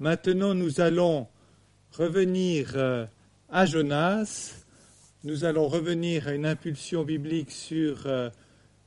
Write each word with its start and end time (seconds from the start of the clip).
Maintenant, 0.00 0.54
nous 0.54 0.80
allons 0.80 1.26
revenir 1.92 2.72
euh, 2.74 3.04
à 3.50 3.66
Jonas. 3.66 4.64
Nous 5.24 5.44
allons 5.44 5.68
revenir 5.68 6.26
à 6.26 6.32
une 6.32 6.46
impulsion 6.46 7.04
biblique 7.04 7.50
sur 7.50 8.06
euh, 8.06 8.30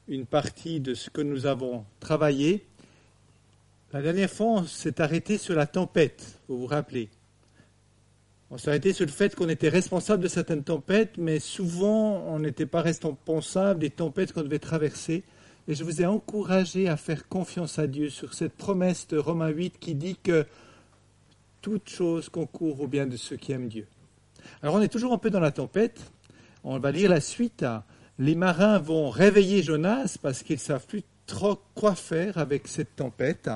une 0.07 0.26
partie 0.26 0.79
de 0.79 0.96
ce 0.96 1.12
que 1.12 1.21
nous 1.21 1.46
avons 1.46 1.86
travaillé. 1.99 2.65
La 3.91 4.02
dernière 4.02 4.31
fois, 4.31 4.47
on 4.47 4.63
s'est 4.63 4.99
arrêté 5.02 5.38
sur 5.38 5.54
la 5.54 5.68
tempête, 5.68 6.39
vous 6.47 6.57
vous 6.57 6.65
rappelez. 6.65 7.09
On 8.50 8.57
s'est 8.57 8.70
arrêté 8.70 8.91
sur 8.91 9.05
le 9.05 9.11
fait 9.11 9.36
qu'on 9.36 9.50
était 9.50 9.70
responsable 9.70 10.23
de 10.23 10.27
certaines 10.27 10.64
tempêtes, 10.64 11.20
mais 11.20 11.38
souvent 11.38 12.23
on 12.25 12.39
n'était 12.39 12.66
pas 12.66 12.82
responsable 12.82 13.82
des 13.82 13.91
tempêtes 13.91 14.34
qu'on 14.34 14.41
devait 14.41 14.57
traverser. 14.57 15.21
Et 15.68 15.75
je 15.75 15.84
vous 15.84 16.02
ai 16.02 16.07
encouragé 16.07 16.89
à 16.89 16.98
faire 16.98 17.27
confiance 17.27 17.77
à 17.77 17.86
Dieu 17.86 18.09
sur 18.09 18.34
cette 18.34 18.54
promesse 18.54 19.07
de 19.09 19.20
Romains 19.20 19.50
8 19.50 19.77
qui 19.80 19.93
dit 19.93 20.16
que 20.16 20.48
toute 21.64 21.89
chose 21.89 22.27
concourt 22.27 22.82
au 22.82 22.87
bien 22.87 23.07
de 23.07 23.15
ceux 23.15 23.37
qui 23.37 23.54
aiment 23.54 23.69
Dieu. 23.69 23.87
Alors 24.61 24.75
on 24.75 24.82
est 24.82 24.89
toujours 24.89 25.14
un 25.14 25.18
peu 25.18 25.29
dans 25.29 25.39
la 25.39 25.51
tempête. 25.51 26.11
On 26.65 26.78
va 26.78 26.92
lire 26.92 27.10
la 27.10 27.21
suite. 27.21 27.65
Les 28.20 28.36
marins 28.36 28.79
vont 28.79 29.10
réveiller 29.10 29.64
Jonas 29.64 30.18
parce 30.21 30.43
qu'ils 30.43 30.57
ne 30.57 30.61
savent 30.61 30.86
plus 30.86 31.04
trop 31.25 31.57
quoi 31.73 31.96
faire 31.96 32.38
avec 32.38 32.67
cette 32.67 32.97
tempête. 32.97 33.50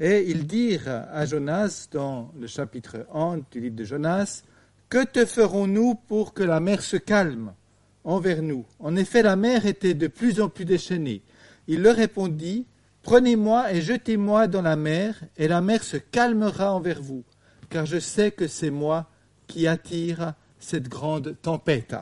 Et 0.00 0.28
ils 0.28 0.48
dirent 0.48 0.88
à 0.88 1.26
Jonas 1.26 1.86
dans 1.92 2.32
le 2.38 2.48
chapitre 2.48 3.06
1 3.14 3.42
du 3.52 3.60
livre 3.60 3.76
de 3.76 3.84
Jonas, 3.84 4.42
Que 4.88 5.04
te 5.04 5.24
ferons-nous 5.24 5.94
pour 5.94 6.34
que 6.34 6.42
la 6.42 6.58
mer 6.58 6.82
se 6.82 6.96
calme 6.96 7.54
envers 8.02 8.42
nous? 8.42 8.66
En 8.80 8.96
effet, 8.96 9.22
la 9.22 9.36
mer 9.36 9.64
était 9.64 9.94
de 9.94 10.08
plus 10.08 10.40
en 10.40 10.48
plus 10.48 10.64
déchaînée. 10.64 11.22
Il 11.68 11.82
leur 11.82 11.94
répondit, 11.94 12.66
Prenez-moi 13.02 13.72
et 13.72 13.80
jetez-moi 13.80 14.48
dans 14.48 14.60
la 14.60 14.76
mer, 14.76 15.22
et 15.36 15.48
la 15.48 15.60
mer 15.60 15.82
se 15.82 15.96
calmera 15.96 16.74
envers 16.74 17.00
vous, 17.00 17.24
car 17.70 17.86
je 17.86 17.98
sais 17.98 18.30
que 18.30 18.46
c'est 18.46 18.70
moi 18.70 19.06
qui 19.46 19.66
attire 19.66 20.34
cette 20.58 20.88
grande 20.88 21.36
tempête. 21.42 21.94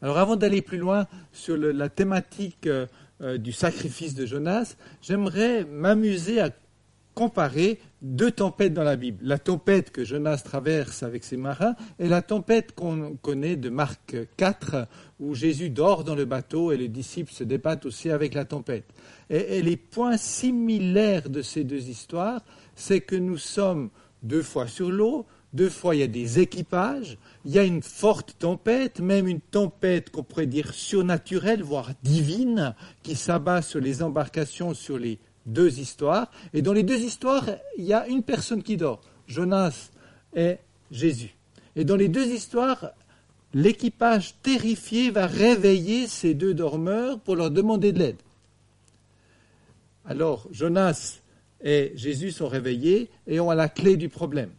Alors 0.00 0.18
avant 0.18 0.36
d'aller 0.36 0.62
plus 0.62 0.78
loin 0.78 1.06
sur 1.32 1.56
la 1.56 1.88
thématique 1.88 2.66
euh, 2.66 2.86
euh, 3.20 3.38
du 3.38 3.52
sacrifice 3.52 4.14
de 4.14 4.26
Jonas, 4.26 4.76
j'aimerais 5.00 5.64
m'amuser 5.64 6.40
à 6.40 6.50
comparer 7.14 7.78
deux 8.00 8.30
tempêtes 8.30 8.74
dans 8.74 8.82
la 8.82 8.96
Bible. 8.96 9.18
La 9.22 9.38
tempête 9.38 9.90
que 9.90 10.04
Jonas 10.04 10.38
traverse 10.38 11.02
avec 11.02 11.24
ses 11.24 11.36
marins 11.36 11.76
et 11.98 12.08
la 12.08 12.22
tempête 12.22 12.74
qu'on 12.74 13.16
connaît 13.20 13.56
de 13.56 13.68
Marc 13.68 14.16
4, 14.36 14.88
où 15.20 15.34
Jésus 15.34 15.70
dort 15.70 16.04
dans 16.04 16.14
le 16.14 16.24
bateau 16.24 16.72
et 16.72 16.76
les 16.76 16.88
disciples 16.88 17.32
se 17.32 17.44
débattent 17.44 17.86
aussi 17.86 18.10
avec 18.10 18.34
la 18.34 18.44
tempête. 18.44 18.86
Et, 19.30 19.62
les 19.62 19.76
points 19.76 20.16
similaires 20.16 21.28
de 21.28 21.42
ces 21.42 21.64
deux 21.64 21.88
histoires, 21.88 22.42
c'est 22.74 23.02
que 23.02 23.16
nous 23.16 23.38
sommes 23.38 23.90
deux 24.22 24.42
fois 24.42 24.66
sur 24.66 24.90
l'eau, 24.90 25.26
deux 25.52 25.68
fois 25.68 25.94
il 25.94 26.00
y 26.00 26.04
a 26.04 26.08
des 26.08 26.40
équipages, 26.40 27.18
il 27.44 27.52
y 27.52 27.58
a 27.58 27.64
une 27.64 27.82
forte 27.82 28.36
tempête, 28.38 29.00
même 29.00 29.28
une 29.28 29.40
tempête 29.40 30.10
qu'on 30.10 30.22
pourrait 30.22 30.46
dire 30.46 30.72
surnaturelle, 30.72 31.62
voire 31.62 31.90
divine, 32.02 32.74
qui 33.02 33.16
s'abat 33.16 33.62
sur 33.62 33.80
les 33.80 34.02
embarcations, 34.02 34.74
sur 34.74 34.98
les 34.98 35.18
deux 35.46 35.78
histoires. 35.78 36.30
Et 36.54 36.62
dans 36.62 36.72
les 36.72 36.82
deux 36.82 36.98
histoires, 36.98 37.48
il 37.76 37.84
y 37.84 37.92
a 37.92 38.06
une 38.06 38.22
personne 38.22 38.62
qui 38.62 38.76
dort, 38.76 39.00
Jonas 39.26 39.90
et 40.34 40.56
Jésus. 40.90 41.36
Et 41.76 41.84
dans 41.84 41.96
les 41.96 42.08
deux 42.08 42.26
histoires, 42.26 42.92
l'équipage 43.54 44.34
terrifié 44.42 45.10
va 45.10 45.26
réveiller 45.26 46.06
ces 46.06 46.34
deux 46.34 46.54
dormeurs 46.54 47.20
pour 47.20 47.36
leur 47.36 47.50
demander 47.50 47.92
de 47.92 47.98
l'aide. 47.98 48.22
Alors 50.04 50.48
Jonas 50.50 51.21
et 51.62 51.92
Jésus 51.94 52.30
sont 52.30 52.48
réveillés 52.48 53.10
et 53.26 53.40
ont 53.40 53.50
la 53.50 53.68
clé 53.68 53.96
du 53.96 54.08
problème. 54.08 54.50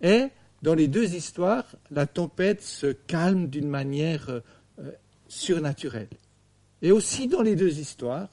Et 0.00 0.26
dans 0.62 0.74
les 0.74 0.88
deux 0.88 1.14
histoires, 1.14 1.66
la 1.90 2.06
tempête 2.06 2.62
se 2.62 2.86
calme 2.86 3.48
d'une 3.48 3.68
manière 3.68 4.28
euh, 4.30 4.90
surnaturelle. 5.28 6.08
Et 6.82 6.92
aussi 6.92 7.28
dans 7.28 7.42
les 7.42 7.56
deux 7.56 7.78
histoires, 7.78 8.28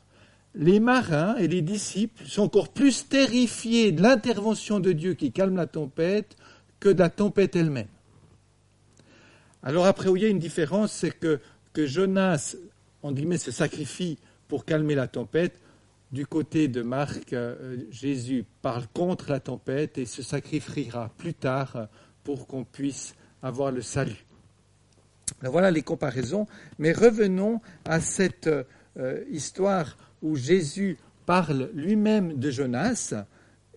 les 0.56 0.80
marins 0.80 1.36
et 1.38 1.48
les 1.48 1.62
disciples 1.62 2.25
sont 2.25 2.44
encore 2.44 2.69
plus 2.69 3.08
terrifiés 3.08 3.92
de 3.92 4.02
l'intervention 4.02 4.80
de 4.80 4.92
Dieu 4.92 5.14
qui 5.14 5.31
calme 5.31 5.56
la 5.56 5.68
tempête 5.68 6.36
que 6.80 6.90
de 6.90 7.00
la 7.00 7.09
tempête 7.09 7.56
elle-même. 7.56 7.88
Alors 9.62 9.86
après, 9.86 10.09
où 10.09 10.16
il 10.16 10.24
y 10.24 10.25
a 10.25 10.30
une 10.30 10.40
différence, 10.40 10.92
c'est 10.92 11.12
que, 11.12 11.40
Jonas, 11.75 12.56
en 13.03 13.12
guillemets, 13.12 13.38
se 13.38 13.52
sacrifie 13.52 14.18
pour 14.48 14.66
calmer 14.66 14.96
la 14.96 15.08
tempête. 15.08 15.62
Du 16.12 16.25
côté 16.25 16.68
de 16.68 16.81
Marc, 16.81 17.34
euh, 17.34 17.78
Jésus 17.92 18.44
parle 18.64 18.88
contre 18.94 19.30
la 19.30 19.40
tempête 19.40 20.00
et 20.00 20.06
se 20.06 20.24
sacrifiera 20.24 21.12
plus 21.18 21.36
tard 21.36 21.88
pour 22.24 22.47
qu'on 22.47 22.64
puisse 22.64 23.14
avoir 23.44 23.72
le 23.72 23.84
salut. 23.84 24.25
voilà 25.44 25.69
les 25.69 25.84
comparaisons, 25.84 26.48
mais 26.80 26.94
revenons 26.94 27.62
à 27.86 28.02
cette 28.02 28.50
euh, 28.98 29.24
histoire 29.30 29.98
où 30.24 30.36
Jésus 30.36 30.98
parle 31.28 31.69
lui-même 31.75 32.40
de 32.40 32.50
Jonas. 32.50 33.14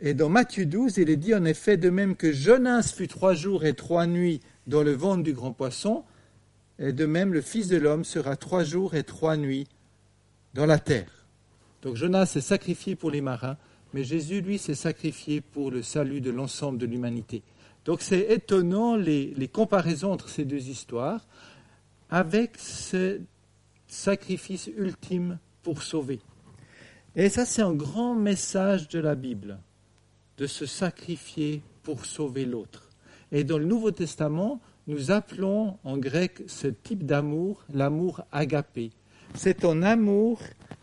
Et 0.01 0.15
dans 0.15 0.31
Matthieu 0.31 0.65
12, 0.65 0.97
il 0.97 1.11
est 1.11 1.17
dit 1.17 1.35
en 1.35 1.45
effet, 1.45 1.77
de 1.77 1.91
même 1.91 2.17
que 2.17 2.33
Jonas 2.33 2.95
fut 2.97 3.09
trois 3.09 3.35
jours 3.35 3.67
et 3.67 3.75
trois 3.75 4.07
nuits 4.07 4.41
dans 4.67 4.83
le 4.83 4.93
ventre 4.93 5.23
du 5.23 5.35
grand 5.35 5.53
poisson, 5.53 6.03
et 6.79 6.95
de 6.95 7.05
même 7.05 7.35
le 7.35 7.43
Fils 7.43 7.69
de 7.69 7.77
l'homme 7.77 8.05
sera 8.05 8.37
trois 8.37 8.65
jours 8.65 8.95
et 8.95 9.05
trois 9.05 9.37
nuits 9.37 9.69
dans 10.55 10.67
la 10.67 10.79
terre. 10.79 11.22
Donc 11.83 11.97
Jonas 11.97 12.27
s'est 12.27 12.41
sacrifié 12.41 12.97
pour 12.97 13.11
les 13.11 13.21
marins, 13.21 13.57
mais 13.93 14.05
Jésus, 14.05 14.41
lui, 14.41 14.59
s'est 14.59 14.75
sacrifié 14.75 15.41
pour 15.41 15.71
le 15.71 15.83
salut 15.83 16.21
de 16.21 16.31
l'ensemble 16.31 16.79
de 16.79 16.87
l'humanité. 16.87 17.43
Donc 17.85 18.01
c'est 18.01 18.33
étonnant 18.33 18.97
les, 18.97 19.35
les, 19.37 19.49
comparaisons 19.49 20.13
entre 20.13 20.29
ces 20.29 20.45
deux 20.45 20.69
histoires 20.69 21.27
avec 22.09 22.57
ce 22.57 23.21
sacrifice 23.89 24.71
ultime 24.77 25.39
pour 25.63 25.83
sauver. 25.83 26.21
Et 27.17 27.29
ça, 27.29 27.45
c'est 27.45 27.63
un 27.63 27.75
grand 27.75 28.15
message 28.15 28.89
de 28.89 29.01
la 29.01 29.15
Bible, 29.15 29.59
de 30.39 30.47
se 30.47 30.65
sacrifier 30.65 31.63
pour 31.83 32.07
sauver 32.07 32.47
l'autre. 32.47 32.89
Et 33.33 33.45
dans 33.45 33.59
le 33.59 33.65
Nouveau 33.65 33.91
Testament, 33.91 34.61
nous 34.87 35.11
appelons 35.11 35.79
en 35.85 35.99
grec 35.99 36.43
ce 36.47 36.69
type 36.69 37.05
d'amour 37.05 37.65
l'amour 37.73 38.23
agapé. 38.31 38.91
C'est 39.35 39.65
un 39.65 39.83
amour 39.83 40.41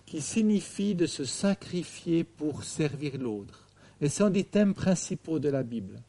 qui 0.09 0.21
signifie 0.21 0.95
de 0.95 1.05
se 1.05 1.23
sacrifier 1.23 2.23
pour 2.23 2.63
servir 2.63 3.19
l'autre. 3.19 3.67
Et 4.01 4.09
c'est 4.09 4.23
un 4.23 4.31
des 4.31 4.43
thèmes 4.43 4.73
principaux 4.73 5.37
de 5.37 5.49
la 5.49 5.61
Bible. 5.61 6.01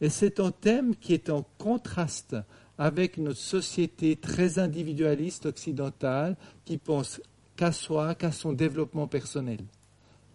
Et 0.00 0.08
c'est 0.08 0.38
un 0.38 0.52
thème 0.52 0.94
qui 0.94 1.14
est 1.14 1.28
en 1.28 1.44
contraste 1.58 2.36
avec 2.78 3.18
notre 3.18 3.40
société 3.40 4.14
très 4.14 4.60
individualiste 4.60 5.46
occidentale 5.46 6.36
qui 6.64 6.78
pense 6.78 7.20
qu'à 7.56 7.72
soi, 7.72 8.14
qu'à 8.14 8.30
son 8.30 8.52
développement 8.52 9.08
personnel. 9.08 9.58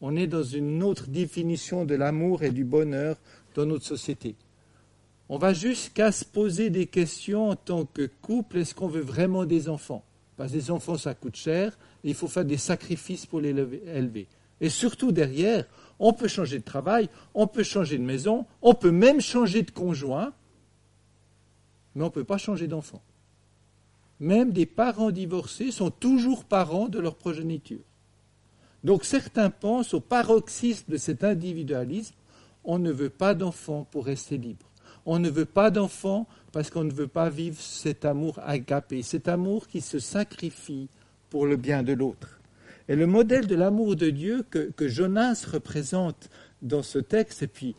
On 0.01 0.17
est 0.17 0.27
dans 0.27 0.43
une 0.43 0.83
autre 0.83 1.07
définition 1.07 1.85
de 1.85 1.95
l'amour 1.95 2.43
et 2.43 2.51
du 2.51 2.65
bonheur 2.65 3.15
dans 3.55 3.65
notre 3.65 3.85
société. 3.85 4.35
On 5.29 5.37
va 5.37 5.53
jusqu'à 5.53 6.11
se 6.11 6.25
poser 6.25 6.69
des 6.69 6.87
questions 6.87 7.51
en 7.51 7.55
tant 7.55 7.85
que 7.85 8.09
couple, 8.21 8.57
est-ce 8.57 8.75
qu'on 8.75 8.89
veut 8.89 8.99
vraiment 8.99 9.45
des 9.45 9.69
enfants? 9.69 10.03
Parce 10.35 10.51
que 10.51 10.57
des 10.57 10.69
enfants, 10.69 10.97
ça 10.97 11.13
coûte 11.13 11.37
cher, 11.37 11.77
il 12.03 12.13
faut 12.13 12.27
faire 12.27 12.45
des 12.45 12.57
sacrifices 12.57 13.25
pour 13.25 13.39
les 13.39 13.49
élever. 13.49 14.27
Et 14.61 14.69
surtout 14.69 15.11
derrière, 15.11 15.65
on 15.99 16.13
peut 16.13 16.27
changer 16.27 16.59
de 16.59 16.63
travail, 16.63 17.09
on 17.33 17.47
peut 17.47 17.63
changer 17.63 17.97
de 17.97 18.03
maison, 18.03 18.45
on 18.61 18.73
peut 18.73 18.91
même 18.91 19.21
changer 19.21 19.63
de 19.63 19.71
conjoint, 19.71 20.33
mais 21.95 22.03
on 22.03 22.07
ne 22.07 22.11
peut 22.11 22.23
pas 22.23 22.37
changer 22.37 22.67
d'enfant. 22.67 23.01
Même 24.19 24.51
des 24.51 24.65
parents 24.65 25.11
divorcés 25.11 25.71
sont 25.71 25.91
toujours 25.91 26.45
parents 26.45 26.87
de 26.87 26.99
leur 26.99 27.15
progéniture. 27.15 27.83
Donc 28.83 29.05
certains 29.05 29.49
pensent 29.49 29.93
au 29.93 30.01
paroxysme 30.01 30.91
de 30.91 30.97
cet 30.97 31.23
individualisme, 31.23 32.15
on 32.63 32.79
ne 32.79 32.91
veut 32.91 33.09
pas 33.09 33.33
d'enfants 33.33 33.87
pour 33.91 34.05
rester 34.05 34.37
libre. 34.37 34.65
On 35.05 35.19
ne 35.19 35.29
veut 35.29 35.45
pas 35.45 35.71
d'enfants 35.71 36.27
parce 36.51 36.69
qu'on 36.69 36.83
ne 36.83 36.93
veut 36.93 37.07
pas 37.07 37.29
vivre 37.29 37.59
cet 37.59 38.05
amour 38.05 38.39
agapé, 38.43 39.01
cet 39.01 39.27
amour 39.27 39.67
qui 39.67 39.81
se 39.81 39.99
sacrifie 39.99 40.87
pour 41.33 41.47
le 41.47 41.55
bien 41.55 41.81
de 41.81 41.93
l'autre. 41.93 42.39
Et 42.87 42.95
le 42.95 43.07
modèle 43.07 43.47
de 43.47 43.55
l'amour 43.55 43.95
de 43.95 44.11
Dieu 44.11 44.45
que, 44.51 44.87
Jonas 44.87 45.47
représente 45.51 46.29
dans 46.61 46.83
ce 46.83 46.99
texte, 46.99 47.41
et 47.41 47.47
puis 47.47 47.75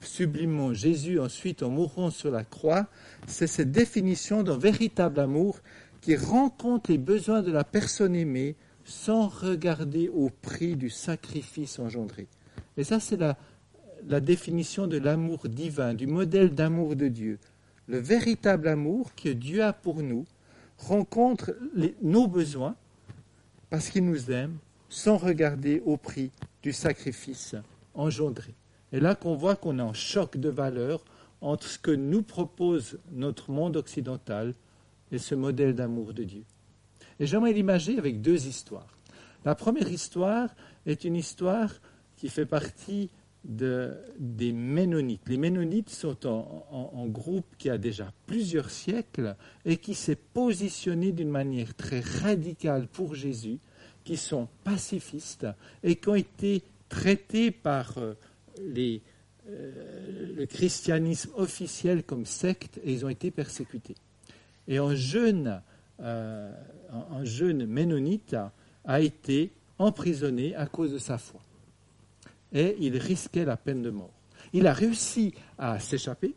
sublimement 0.00 0.74
Jésus 0.74 1.20
ensuite 1.20 1.62
en 1.62 1.70
mourant 1.70 2.10
sur 2.10 2.32
la 2.32 2.42
croix, 2.42 2.88
c'est 3.28 3.46
cette 3.46 3.70
définition 3.70 4.42
d'un 4.42 4.58
véritable 4.58 5.20
amour 5.20 5.60
qui 6.00 6.16
rencontre 6.16 6.90
les 6.90 6.98
besoins 6.98 7.40
de 7.42 7.52
la 7.52 7.62
personne 7.62 8.16
aimée 8.16 8.56
sans 8.84 9.28
regarder 9.28 10.08
au 10.08 10.28
prix 10.28 10.74
du 10.74 10.90
sacrifice 10.90 11.78
engendré. 11.78 12.26
Et 12.76 12.82
ça, 12.82 12.98
c'est 12.98 13.20
la 13.20 14.20
définition 14.20 14.88
de 14.88 14.98
l'amour 14.98 15.48
divin, 15.48 15.94
du 15.94 16.08
modèle 16.08 16.52
d'amour 16.52 16.96
de 16.96 17.06
Dieu. 17.06 17.38
Le 17.86 17.98
véritable 17.98 18.66
amour 18.66 19.14
que 19.14 19.28
Dieu 19.28 19.62
a 19.62 19.72
pour 19.72 20.02
nous 20.02 20.24
rencontre 20.78 21.54
nos 22.02 22.26
besoins 22.26 22.76
parce 23.70 23.88
qu'il 23.88 24.04
nous 24.04 24.30
aime 24.30 24.58
sans 24.88 25.16
regarder 25.16 25.82
au 25.86 25.96
prix 25.96 26.30
du 26.62 26.72
sacrifice 26.72 27.56
engendré. 27.94 28.54
Et 28.92 29.00
là 29.00 29.14
qu'on 29.14 29.34
voit 29.34 29.56
qu'on 29.56 29.78
est 29.78 29.82
en 29.82 29.94
choc 29.94 30.36
de 30.36 30.48
valeurs 30.48 31.02
entre 31.40 31.66
ce 31.66 31.78
que 31.78 31.90
nous 31.90 32.22
propose 32.22 32.98
notre 33.10 33.50
monde 33.50 33.76
occidental 33.76 34.54
et 35.10 35.18
ce 35.18 35.34
modèle 35.34 35.74
d'amour 35.74 36.12
de 36.12 36.24
Dieu. 36.24 36.44
Et 37.18 37.26
j'aimerais 37.26 37.52
l'imaginer 37.52 37.98
avec 37.98 38.20
deux 38.20 38.46
histoires. 38.46 38.98
La 39.44 39.54
première 39.54 39.90
histoire 39.90 40.50
est 40.86 41.04
une 41.04 41.16
histoire 41.16 41.72
qui 42.16 42.28
fait 42.28 42.46
partie 42.46 43.10
des 43.44 44.52
Ménonites. 44.52 45.22
Les 45.26 45.36
Ménonites 45.36 45.90
sont 45.90 46.16
un 46.26 47.06
groupe 47.06 47.46
qui 47.58 47.70
a 47.70 47.78
déjà 47.78 48.12
plusieurs 48.26 48.70
siècles 48.70 49.36
et 49.64 49.76
qui 49.76 49.94
s'est 49.94 50.16
positionné 50.16 51.12
d'une 51.12 51.30
manière 51.30 51.74
très 51.74 52.00
radicale 52.00 52.86
pour 52.86 53.14
Jésus, 53.14 53.58
qui 54.04 54.16
sont 54.16 54.48
pacifistes 54.64 55.46
et 55.82 55.96
qui 55.96 56.08
ont 56.08 56.14
été 56.14 56.62
traités 56.88 57.50
par 57.50 57.98
euh, 57.98 58.14
euh, 58.68 60.34
le 60.36 60.46
christianisme 60.46 61.30
officiel 61.36 62.04
comme 62.04 62.26
secte 62.26 62.78
et 62.84 62.92
ils 62.92 63.04
ont 63.04 63.08
été 63.08 63.30
persécutés. 63.30 63.96
Et 64.68 64.78
un 64.78 64.94
jeune, 64.94 65.62
euh, 66.00 66.52
a 68.84 69.00
été 69.00 69.52
emprisonné 69.78 70.54
à 70.56 70.66
cause 70.66 70.92
de 70.92 70.98
sa 70.98 71.18
foi 71.18 71.40
et 72.52 72.76
il 72.80 72.96
risquait 72.96 73.44
la 73.44 73.56
peine 73.56 73.82
de 73.82 73.90
mort. 73.90 74.12
Il 74.52 74.66
a 74.66 74.72
réussi 74.72 75.34
à 75.58 75.78
s'échapper. 75.78 76.34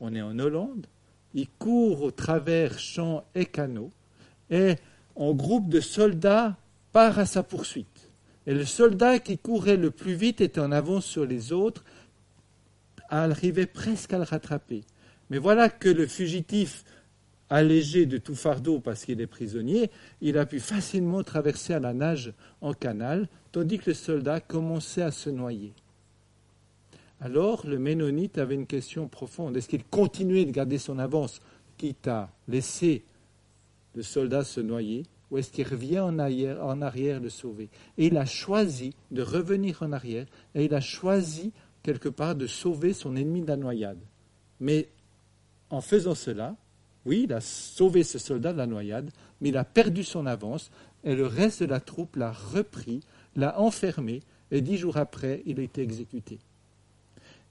On 0.00 0.14
est 0.14 0.22
en 0.22 0.38
Hollande. 0.38 0.86
Il 1.34 1.48
court 1.48 2.02
au 2.02 2.10
travers 2.10 2.78
champs 2.78 3.24
et 3.34 3.46
canaux 3.46 3.90
et 4.50 4.76
un 5.16 5.32
groupe 5.32 5.68
de 5.68 5.80
soldats 5.80 6.56
part 6.92 7.18
à 7.18 7.26
sa 7.26 7.42
poursuite. 7.42 8.10
Et 8.46 8.54
le 8.54 8.64
soldat 8.64 9.18
qui 9.18 9.36
courait 9.36 9.76
le 9.76 9.90
plus 9.90 10.14
vite 10.14 10.40
était 10.40 10.60
en 10.60 10.72
avance 10.72 11.04
sur 11.04 11.26
les 11.26 11.52
autres, 11.52 11.84
arrivait 13.10 13.66
presque 13.66 14.12
à 14.14 14.18
le 14.18 14.24
rattraper. 14.24 14.84
Mais 15.28 15.38
voilà 15.38 15.68
que 15.68 15.88
le 15.88 16.06
fugitif, 16.06 16.84
allégé 17.50 18.06
de 18.06 18.18
tout 18.18 18.34
fardeau 18.34 18.80
parce 18.80 19.04
qu'il 19.04 19.20
est 19.20 19.26
prisonnier, 19.26 19.90
il 20.20 20.38
a 20.38 20.46
pu 20.46 20.60
facilement 20.60 21.22
traverser 21.22 21.74
à 21.74 21.80
la 21.80 21.94
nage 21.94 22.32
en 22.60 22.74
canal 22.74 23.28
tandis 23.52 23.78
que 23.78 23.90
le 23.90 23.94
soldat 23.94 24.40
commençait 24.40 25.02
à 25.02 25.10
se 25.10 25.30
noyer. 25.30 25.72
Alors 27.20 27.66
le 27.66 27.78
Ménonite 27.78 28.38
avait 28.38 28.54
une 28.54 28.66
question 28.66 29.08
profonde. 29.08 29.56
Est-ce 29.56 29.68
qu'il 29.68 29.84
continuait 29.84 30.44
de 30.44 30.52
garder 30.52 30.78
son 30.78 30.98
avance, 30.98 31.40
quitte 31.76 32.06
à 32.06 32.30
laisser 32.46 33.04
le 33.94 34.02
soldat 34.02 34.44
se 34.44 34.60
noyer, 34.60 35.04
ou 35.30 35.38
est-ce 35.38 35.50
qu'il 35.50 35.66
revient 35.66 36.00
en 36.00 36.18
arrière, 36.18 37.20
le 37.20 37.28
sauver? 37.28 37.68
Et 37.96 38.06
il 38.06 38.16
a 38.16 38.24
choisi 38.24 38.94
de 39.10 39.22
revenir 39.22 39.82
en 39.82 39.92
arrière, 39.92 40.26
et 40.54 40.64
il 40.64 40.74
a 40.74 40.80
choisi 40.80 41.52
quelque 41.82 42.08
part 42.08 42.34
de 42.34 42.46
sauver 42.46 42.92
son 42.92 43.16
ennemi 43.16 43.42
de 43.42 43.48
la 43.48 43.56
noyade. 43.56 43.98
Mais 44.60 44.88
en 45.70 45.80
faisant 45.80 46.14
cela, 46.14 46.56
oui, 47.08 47.22
il 47.24 47.32
a 47.32 47.40
sauvé 47.40 48.04
ce 48.04 48.18
soldat 48.18 48.52
de 48.52 48.58
la 48.58 48.66
noyade, 48.66 49.10
mais 49.40 49.48
il 49.48 49.56
a 49.56 49.64
perdu 49.64 50.04
son 50.04 50.26
avance, 50.26 50.70
et 51.04 51.16
le 51.16 51.26
reste 51.26 51.62
de 51.62 51.68
la 51.68 51.80
troupe 51.80 52.16
l'a 52.16 52.32
repris 52.32 53.00
l'a 53.34 53.58
enfermé 53.60 54.20
et 54.50 54.60
dix 54.60 54.76
jours 54.76 54.96
après, 54.96 55.42
il 55.46 55.60
a 55.60 55.62
été 55.62 55.82
exécuté. 55.82 56.38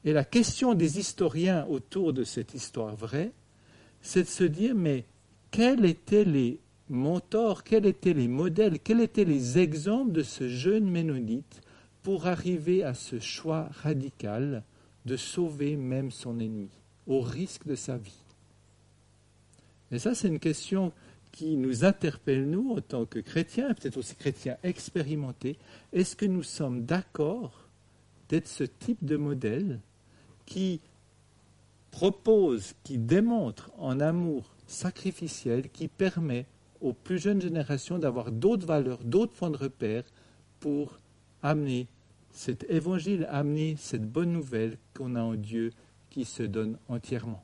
Et 0.05 0.13
la 0.13 0.23
question 0.23 0.73
des 0.73 0.99
historiens 0.99 1.65
autour 1.69 2.13
de 2.13 2.23
cette 2.23 2.53
histoire 2.53 2.95
vraie, 2.95 3.31
c'est 4.01 4.23
de 4.23 4.27
se 4.27 4.43
dire, 4.43 4.75
mais 4.75 5.05
quels 5.49 5.85
étaient 5.85 6.25
les 6.25 6.59
mentors, 6.89 7.63
quels 7.63 7.85
étaient 7.85 8.13
les 8.13 8.27
modèles, 8.27 8.79
quels 8.79 9.01
étaient 9.01 9.25
les 9.25 9.57
exemples 9.57 10.11
de 10.11 10.23
ce 10.23 10.47
jeune 10.47 10.89
ménonite 10.89 11.61
pour 12.03 12.27
arriver 12.27 12.83
à 12.83 12.93
ce 12.93 13.19
choix 13.19 13.69
radical 13.83 14.63
de 15.05 15.17
sauver 15.17 15.75
même 15.75 16.11
son 16.11 16.39
ennemi, 16.39 16.69
au 17.07 17.21
risque 17.21 17.65
de 17.65 17.75
sa 17.75 17.97
vie? 17.97 18.23
Et 19.91 19.99
ça, 19.99 20.15
c'est 20.15 20.27
une 20.27 20.39
question 20.39 20.91
qui 21.31 21.55
nous 21.55 21.85
interpelle, 21.85 22.49
nous, 22.49 22.71
en 22.71 22.81
tant 22.81 23.05
que 23.05 23.19
chrétiens, 23.19 23.73
peut-être 23.73 23.97
aussi 23.97 24.15
chrétiens 24.15 24.57
expérimentés, 24.63 25.57
est-ce 25.93 26.15
que 26.15 26.25
nous 26.25 26.43
sommes 26.43 26.83
d'accord 26.83 27.67
d'être 28.29 28.47
ce 28.47 28.63
type 28.63 29.05
de 29.05 29.17
modèle 29.17 29.79
qui 30.45 30.81
propose, 31.91 32.73
qui 32.83 32.97
démontre 32.97 33.71
en 33.77 33.99
amour 33.99 34.49
sacrificiel, 34.65 35.69
qui 35.69 35.87
permet 35.87 36.45
aux 36.81 36.93
plus 36.93 37.19
jeunes 37.19 37.41
générations 37.41 37.97
d'avoir 37.97 38.31
d'autres 38.31 38.67
valeurs, 38.67 39.03
d'autres 39.03 39.33
points 39.33 39.49
de 39.49 39.57
repère 39.57 40.03
pour 40.59 40.99
amener 41.41 41.87
cet 42.31 42.69
évangile, 42.69 43.27
amener 43.31 43.75
cette 43.77 44.09
bonne 44.09 44.31
nouvelle 44.31 44.77
qu'on 44.93 45.15
a 45.15 45.21
en 45.21 45.35
Dieu 45.35 45.71
qui 46.09 46.25
se 46.25 46.43
donne 46.43 46.77
entièrement. 46.87 47.43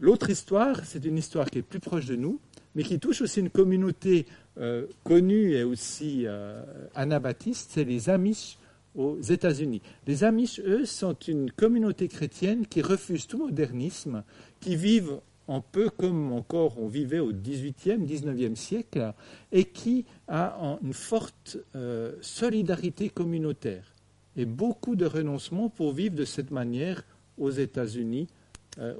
L'autre 0.00 0.30
histoire, 0.30 0.84
c'est 0.84 1.04
une 1.04 1.18
histoire 1.18 1.50
qui 1.50 1.58
est 1.58 1.62
plus 1.62 1.80
proche 1.80 2.06
de 2.06 2.16
nous, 2.16 2.40
mais 2.74 2.84
qui 2.84 2.98
touche 3.00 3.22
aussi 3.22 3.40
une 3.40 3.50
communauté 3.50 4.26
euh, 4.58 4.86
connue 5.02 5.54
et 5.54 5.64
aussi 5.64 6.22
euh, 6.26 6.62
anabaptiste, 6.94 7.70
c'est 7.72 7.84
les 7.84 8.08
Amish 8.08 8.58
aux 8.94 9.20
États-Unis. 9.20 9.82
Les 10.06 10.24
Amish, 10.24 10.60
eux, 10.60 10.84
sont 10.84 11.14
une 11.26 11.50
communauté 11.50 12.08
chrétienne 12.08 12.66
qui 12.66 12.82
refuse 12.82 13.26
tout 13.26 13.38
modernisme, 13.38 14.22
qui 14.60 14.76
vivent 14.76 15.20
un 15.48 15.60
peu 15.60 15.90
comme 15.90 16.32
encore 16.32 16.78
on 16.78 16.86
vivait 16.86 17.18
au 17.18 17.32
XVIIIe, 17.32 17.98
XIXe 17.98 18.58
siècle, 18.58 19.12
et 19.50 19.64
qui 19.64 20.04
a 20.28 20.78
une 20.82 20.92
forte 20.92 21.58
euh, 21.74 22.14
solidarité 22.20 23.08
communautaire 23.08 23.94
et 24.36 24.44
beaucoup 24.44 24.94
de 24.94 25.06
renoncement 25.06 25.68
pour 25.68 25.92
vivre 25.92 26.14
de 26.14 26.24
cette 26.24 26.52
manière 26.52 27.02
aux 27.38 27.50
États-Unis 27.50 28.28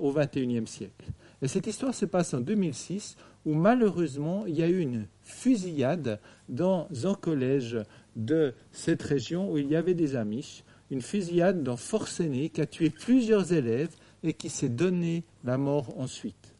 au 0.00 0.12
XXIe 0.12 0.66
siècle. 0.66 1.06
Et 1.40 1.48
cette 1.48 1.66
histoire 1.66 1.94
se 1.94 2.04
passe 2.04 2.34
en 2.34 2.40
2006 2.40 3.16
où 3.46 3.54
malheureusement 3.54 4.44
il 4.46 4.56
y 4.56 4.62
a 4.62 4.68
eu 4.68 4.80
une 4.80 5.06
fusillade 5.22 6.20
dans 6.48 6.88
un 7.04 7.14
collège 7.14 7.78
de 8.16 8.54
cette 8.72 9.02
région 9.02 9.50
où 9.50 9.58
il 9.58 9.68
y 9.68 9.76
avait 9.76 9.94
des 9.94 10.16
Amish, 10.16 10.64
une 10.90 11.02
fusillade 11.02 11.62
dans 11.62 11.76
Forcené 11.76 12.48
qui 12.48 12.60
a 12.60 12.66
tué 12.66 12.90
plusieurs 12.90 13.52
élèves 13.52 13.94
et 14.22 14.32
qui 14.32 14.48
s'est 14.48 14.68
donné 14.68 15.24
la 15.44 15.58
mort 15.58 15.98
ensuite. 15.98 16.54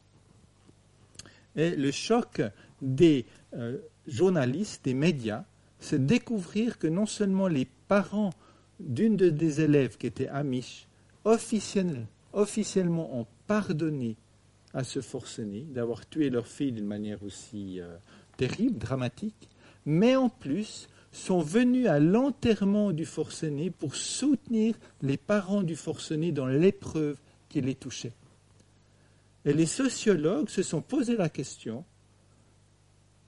Et 1.56 1.74
le 1.74 1.90
choc 1.90 2.40
des 2.80 3.26
euh, 3.54 3.78
journalistes, 4.06 4.84
des 4.84 4.94
médias, 4.94 5.44
c'est 5.80 6.04
découvrir 6.04 6.78
que 6.78 6.86
non 6.86 7.06
seulement 7.06 7.48
les 7.48 7.66
parents 7.88 8.32
d'une 8.78 9.16
des 9.16 9.60
élèves 9.60 9.96
qui 9.96 10.06
était 10.06 10.28
Amish 10.28 10.86
officiellement 12.32 13.18
ont 13.18 13.26
pardonné 13.46 14.16
à 14.74 14.84
se 14.84 15.00
forcener, 15.00 15.62
d'avoir 15.62 16.08
tué 16.08 16.30
leur 16.30 16.46
fille 16.46 16.72
d'une 16.72 16.86
manière 16.86 17.22
aussi 17.22 17.80
euh, 17.80 17.96
terrible, 18.36 18.78
dramatique, 18.78 19.48
mais 19.86 20.16
en 20.16 20.28
plus 20.28 20.88
sont 21.10 21.40
venus 21.40 21.88
à 21.88 21.98
l'enterrement 21.98 22.92
du 22.92 23.06
forcené 23.06 23.70
pour 23.70 23.94
soutenir 23.94 24.74
les 25.02 25.16
parents 25.16 25.62
du 25.62 25.74
forcené 25.74 26.32
dans 26.32 26.46
l'épreuve 26.46 27.18
qui 27.48 27.60
les 27.60 27.74
touchait. 27.74 28.12
Et 29.44 29.52
les 29.52 29.66
sociologues 29.66 30.50
se 30.50 30.62
sont 30.62 30.82
posé 30.82 31.16
la 31.16 31.30
question, 31.30 31.84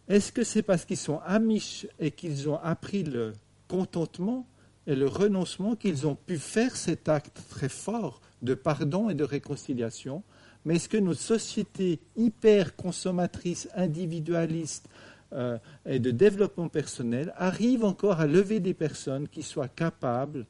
est-ce 0.09 0.33
que 0.33 0.45
c'est 0.45 0.63
parce 0.63 0.85
qu'ils 0.85 0.97
sont 0.97 1.21
amiches 1.21 1.87
et 1.99 2.11
qu'ils 2.11 2.49
ont 2.49 2.59
appris 2.59 3.05
le 3.05 3.33
contentement 3.69 4.47
et 4.87 4.95
le 4.95 5.07
renoncement 5.07 5.77
qu'ils 5.77 6.07
ont 6.07 6.15
pu 6.15 6.39
faire 6.39 6.75
cet 6.77 7.09
acte 7.09 7.41
très 7.51 7.69
fort 7.69 8.21
de 8.43 8.55
pardon 8.55 9.11
et 9.11 9.15
de 9.15 9.25
réconciliation. 9.25 10.23
Mais 10.65 10.77
est-ce 10.77 10.89
que 10.89 10.97
notre 10.97 11.21
société 11.21 12.01
hyper 12.17 12.77
consommatrice, 12.77 13.69
individualiste 13.75 14.89
euh, 15.33 15.59
et 15.87 15.99
de 15.99 16.11
développement 16.11 16.69
personnel 16.69 17.33
arrive 17.37 17.85
encore 17.85 18.21
à 18.21 18.27
lever 18.27 18.61
des 18.61 18.75
personnes 18.75 19.29
qui 19.29 19.43
soient 19.43 19.69
capables 19.69 20.47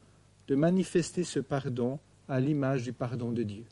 de 0.49 0.55
manifester 0.55 1.23
ce 1.23 1.39
pardon 1.39 1.99
à 2.29 2.41
l'image 2.41 2.85
du 2.85 2.93
pardon 2.93 3.31
de 3.31 3.43
Dieu? 3.43 3.65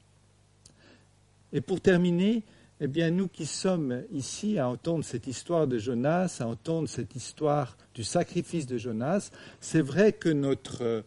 Et 1.53 1.61
pour 1.61 1.81
terminer, 1.81 2.45
eh 2.81 2.87
bien, 2.87 3.11
nous 3.11 3.27
qui 3.27 3.45
sommes 3.45 4.05
ici 4.13 4.59
à 4.59 4.69
entendre 4.69 5.05
cette 5.05 5.27
histoire 5.27 5.67
de 5.67 5.79
Jonas, 5.79 6.39
à 6.41 6.47
entendre 6.47 6.89
cette 6.89 7.17
histoire 7.17 7.77
du 7.95 8.05
sacrifice 8.05 8.67
de 8.67 8.79
Jonas, 8.79 9.31
c'est 9.61 9.81
vrai 9.81 10.13
que 10.13 10.29
notre 10.29 10.83
euh, 10.83 11.03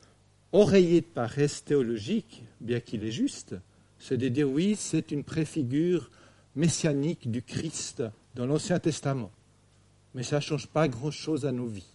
oreiller 0.51 0.99
de 0.99 1.05
paresse 1.05 1.63
théologique, 1.63 2.43
bien 2.59 2.81
qu'il 2.81 3.05
est 3.05 3.11
juste, 3.11 3.55
c'est 3.99 4.17
de 4.17 4.27
dire 4.27 4.49
oui, 4.49 4.75
c'est 4.77 5.11
une 5.11 5.23
préfigure 5.23 6.09
messianique 6.55 7.31
du 7.31 7.41
Christ 7.41 8.03
dans 8.35 8.45
l'Ancien 8.45 8.79
Testament. 8.79 9.31
Mais 10.13 10.23
ça 10.23 10.37
ne 10.37 10.41
change 10.41 10.67
pas 10.67 10.89
grand-chose 10.89 11.45
à 11.45 11.53
nos 11.53 11.67
vies. 11.67 11.87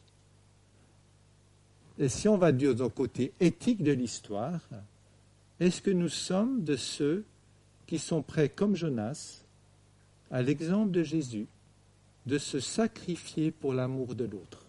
Et 1.99 2.09
si 2.09 2.29
on 2.29 2.39
va 2.39 2.53
dire 2.53 2.75
d'un 2.75 2.89
côté 2.89 3.33
éthique 3.41 3.83
de 3.83 3.93
l'histoire, 3.93 4.61
est-ce 5.61 5.83
que 5.83 5.91
nous 5.91 6.09
sommes 6.09 6.65
de 6.65 6.77
ceux 6.77 7.25
qui 7.87 7.99
sont 7.99 8.23
prêts, 8.23 8.49
comme 8.49 8.75
Jonas, 8.75 9.46
à 10.31 10.43
l'exemple 10.43 10.91
de 10.91 11.03
Jésus, 11.03 11.47
de 12.27 12.39
se 12.39 12.61
sacrifier 12.61 13.51
pour 13.51 13.73
l'amour 13.73 14.15
de 14.15 14.25
l'autre 14.25 14.67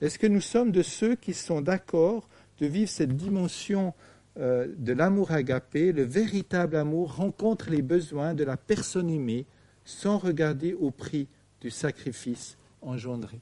Est-ce 0.00 0.18
que 0.18 0.26
nous 0.26 0.40
sommes 0.40 0.70
de 0.70 0.82
ceux 0.82 1.16
qui 1.16 1.34
sont 1.34 1.60
d'accord 1.60 2.28
de 2.60 2.66
vivre 2.66 2.88
cette 2.88 3.16
dimension 3.16 3.92
euh, 4.38 4.68
de 4.78 4.92
l'amour 4.92 5.32
agapé, 5.32 5.92
le 5.92 6.04
véritable 6.04 6.76
amour 6.76 7.16
rencontre 7.16 7.70
les 7.70 7.82
besoins 7.82 8.34
de 8.34 8.44
la 8.44 8.56
personne 8.56 9.10
aimée 9.10 9.46
sans 9.84 10.18
regarder 10.18 10.74
au 10.74 10.90
prix 10.90 11.26
du 11.60 11.70
sacrifice 11.70 12.56
engendré? 12.82 13.40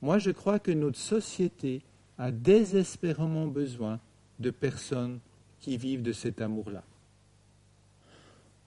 Moi, 0.00 0.18
je 0.18 0.32
crois 0.32 0.58
que 0.58 0.72
notre 0.72 0.98
société 0.98 1.82
a 2.18 2.32
désespérément 2.32 3.46
besoin 3.46 4.00
de 4.40 4.50
personnes 4.50 5.20
qui 5.60 5.76
vivent 5.76 6.02
de 6.02 6.12
cet 6.12 6.40
amour-là. 6.40 6.82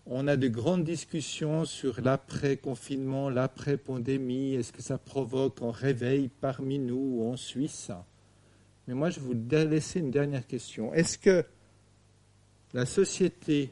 On 0.08 0.28
a 0.28 0.38
de 0.38 0.48
grandes 0.48 0.84
discussions 0.84 1.66
sur 1.66 2.00
l'après-confinement, 2.00 3.32
l'après-pandémie, 3.32 4.54
est-ce 4.54 4.72
que 4.72 4.84
ça 4.84 5.00
provoque 5.00 5.64
un 5.64 5.72
réveil 5.72 6.30
parmi 6.42 6.78
nous 6.78 7.18
ou 7.18 7.32
en 7.32 7.38
Suisse? 7.38 7.90
Mais 8.88 8.94
moi, 8.94 9.10
je 9.10 9.20
vous 9.20 9.34
laisser 9.50 10.00
une 10.00 10.12
dernière 10.12 10.46
question. 10.46 10.94
Est-ce 10.94 11.18
que 11.18 11.44
la 12.76 12.86
société 12.86 13.72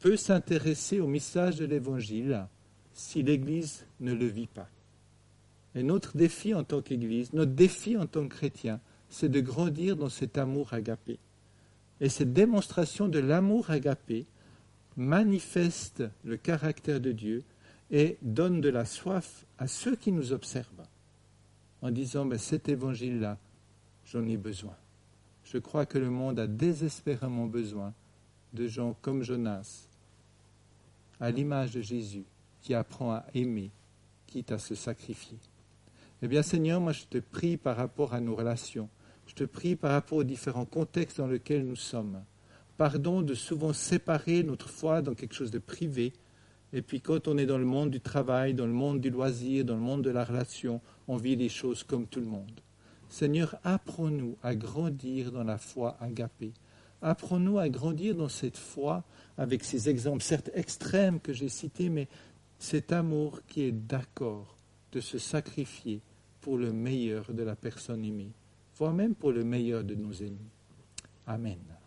peut 0.00 0.16
s'intéresser 0.16 0.98
au 0.98 1.06
message 1.06 1.56
de 1.56 1.64
l'Évangile 1.64 2.48
si 2.92 3.22
l'Église 3.22 3.86
ne 4.00 4.12
le 4.12 4.26
vit 4.26 4.48
pas? 4.48 4.68
Et 5.76 5.84
notre 5.84 6.16
défi 6.16 6.54
en 6.54 6.64
tant 6.64 6.82
qu'Église, 6.82 7.32
notre 7.34 7.52
défi 7.52 7.96
en 7.96 8.06
tant 8.06 8.26
que 8.26 8.34
chrétien, 8.34 8.80
c'est 9.10 9.28
de 9.28 9.40
grandir 9.40 9.94
dans 9.94 10.08
cet 10.08 10.38
amour 10.38 10.74
agapé. 10.74 11.20
Et 12.00 12.08
cette 12.08 12.32
démonstration 12.32 13.06
de 13.06 13.20
l'amour 13.20 13.70
agapé, 13.70 14.26
manifeste 14.98 16.02
le 16.24 16.36
caractère 16.36 17.00
de 17.00 17.12
Dieu 17.12 17.44
et 17.90 18.18
donne 18.20 18.60
de 18.60 18.68
la 18.68 18.84
soif 18.84 19.46
à 19.56 19.68
ceux 19.68 19.94
qui 19.94 20.12
nous 20.12 20.32
observent 20.32 20.84
en 21.80 21.90
disant 21.92 22.26
ben, 22.26 22.38
cet 22.38 22.68
évangile-là, 22.68 23.38
j'en 24.04 24.26
ai 24.26 24.36
besoin. 24.36 24.76
Je 25.44 25.58
crois 25.58 25.86
que 25.86 25.98
le 25.98 26.10
monde 26.10 26.40
a 26.40 26.48
désespérément 26.48 27.46
besoin 27.46 27.94
de 28.52 28.66
gens 28.66 28.96
comme 29.00 29.22
Jonas, 29.22 29.86
à 31.20 31.30
l'image 31.30 31.70
de 31.70 31.80
Jésus, 31.80 32.24
qui 32.60 32.74
apprend 32.74 33.12
à 33.12 33.24
aimer, 33.34 33.70
quitte 34.26 34.50
à 34.50 34.58
se 34.58 34.74
sacrifier. 34.74 35.38
Eh 36.22 36.28
bien 36.28 36.42
Seigneur, 36.42 36.80
moi 36.80 36.92
je 36.92 37.04
te 37.04 37.18
prie 37.18 37.56
par 37.56 37.76
rapport 37.76 38.14
à 38.14 38.20
nos 38.20 38.34
relations, 38.34 38.88
je 39.28 39.34
te 39.34 39.44
prie 39.44 39.76
par 39.76 39.92
rapport 39.92 40.18
aux 40.18 40.24
différents 40.24 40.64
contextes 40.64 41.18
dans 41.18 41.28
lesquels 41.28 41.64
nous 41.64 41.76
sommes 41.76 42.20
pardon 42.78 43.22
de 43.22 43.34
souvent 43.34 43.74
séparer 43.74 44.42
notre 44.44 44.70
foi 44.70 45.02
dans 45.02 45.14
quelque 45.14 45.34
chose 45.34 45.50
de 45.50 45.58
privé. 45.58 46.12
Et 46.72 46.80
puis 46.80 47.00
quand 47.00 47.28
on 47.28 47.36
est 47.36 47.44
dans 47.44 47.58
le 47.58 47.64
monde 47.64 47.90
du 47.90 48.00
travail, 48.00 48.54
dans 48.54 48.66
le 48.66 48.72
monde 48.72 49.00
du 49.00 49.10
loisir, 49.10 49.64
dans 49.64 49.74
le 49.74 49.80
monde 49.80 50.02
de 50.02 50.10
la 50.10 50.24
relation, 50.24 50.80
on 51.08 51.16
vit 51.16 51.36
les 51.36 51.48
choses 51.48 51.82
comme 51.82 52.06
tout 52.06 52.20
le 52.20 52.26
monde. 52.26 52.60
Seigneur, 53.08 53.56
apprends-nous 53.64 54.36
à 54.42 54.54
grandir 54.54 55.32
dans 55.32 55.44
la 55.44 55.58
foi 55.58 55.96
agapée. 56.00 56.52
Apprends-nous 57.02 57.58
à 57.58 57.68
grandir 57.68 58.14
dans 58.14 58.28
cette 58.28 58.56
foi 58.56 59.02
avec 59.36 59.64
ces 59.64 59.88
exemples, 59.88 60.22
certes 60.22 60.50
extrêmes 60.54 61.20
que 61.20 61.32
j'ai 61.32 61.48
cités, 61.48 61.88
mais 61.88 62.06
cet 62.58 62.92
amour 62.92 63.40
qui 63.46 63.62
est 63.62 63.72
d'accord 63.72 64.56
de 64.92 65.00
se 65.00 65.18
sacrifier 65.18 66.00
pour 66.40 66.58
le 66.58 66.72
meilleur 66.72 67.32
de 67.32 67.42
la 67.42 67.56
personne 67.56 68.04
aimée, 68.04 68.32
voire 68.76 68.92
même 68.92 69.14
pour 69.14 69.32
le 69.32 69.42
meilleur 69.42 69.84
de 69.84 69.94
nos 69.94 70.12
ennemis. 70.12 70.52
Amen. 71.26 71.77